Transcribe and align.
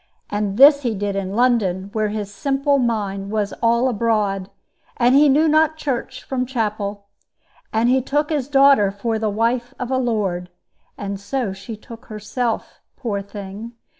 And 0.31 0.57
this 0.57 0.81
he 0.81 0.95
did 0.95 1.15
in 1.15 1.35
London, 1.35 1.91
where 1.93 2.07
his 2.09 2.33
simple 2.33 2.79
mind 2.79 3.29
was 3.29 3.53
all 3.61 3.87
abroad, 3.87 4.49
and 4.97 5.13
he 5.13 5.29
knew 5.29 5.47
not 5.47 5.77
church 5.77 6.23
from 6.23 6.43
chapel. 6.47 7.05
He 7.71 8.01
took 8.01 8.31
his 8.31 8.47
daughter 8.47 8.89
for 8.89 9.19
the 9.19 9.29
wife 9.29 9.75
of 9.77 9.91
a 9.91 9.99
lord, 9.99 10.49
and 10.97 11.19
so 11.19 11.53
she 11.53 11.77
took 11.77 12.05
herself, 12.05 12.79
poor 12.97 13.21
thing! 13.21 13.73